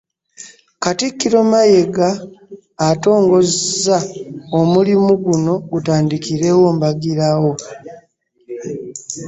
Katikkiro 0.83 1.39
Mayiga 1.51 2.09
atongozza 2.89 3.97
omulimu 4.59 5.11
guno 5.25 5.53
gutandikirewo 5.71 6.67
mbagirawo. 6.77 7.51